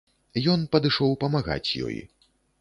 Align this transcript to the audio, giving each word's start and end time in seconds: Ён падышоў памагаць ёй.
Ён 0.53 0.63
падышоў 0.75 1.13
памагаць 1.25 1.71
ёй. 1.91 2.01